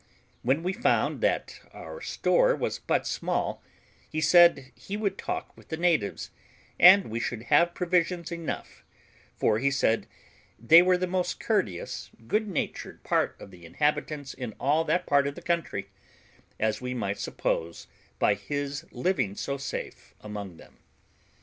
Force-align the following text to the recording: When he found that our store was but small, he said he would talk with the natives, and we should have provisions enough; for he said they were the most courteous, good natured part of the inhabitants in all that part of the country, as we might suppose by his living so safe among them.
When 0.41 0.63
he 0.65 0.73
found 0.73 1.21
that 1.21 1.59
our 1.73 2.01
store 2.01 2.55
was 2.55 2.79
but 2.79 3.05
small, 3.05 3.61
he 4.09 4.19
said 4.19 4.71
he 4.73 4.97
would 4.97 5.15
talk 5.15 5.55
with 5.55 5.67
the 5.69 5.77
natives, 5.77 6.31
and 6.79 7.11
we 7.11 7.19
should 7.19 7.43
have 7.53 7.75
provisions 7.75 8.31
enough; 8.31 8.83
for 9.35 9.59
he 9.59 9.69
said 9.69 10.07
they 10.57 10.81
were 10.81 10.97
the 10.97 11.05
most 11.05 11.39
courteous, 11.39 12.09
good 12.25 12.47
natured 12.47 13.03
part 13.03 13.35
of 13.39 13.51
the 13.51 13.63
inhabitants 13.63 14.33
in 14.33 14.55
all 14.59 14.83
that 14.85 15.05
part 15.05 15.27
of 15.27 15.35
the 15.35 15.39
country, 15.43 15.91
as 16.59 16.81
we 16.81 16.95
might 16.95 17.19
suppose 17.19 17.85
by 18.17 18.33
his 18.33 18.87
living 18.91 19.35
so 19.35 19.55
safe 19.57 20.15
among 20.21 20.57
them. 20.57 20.79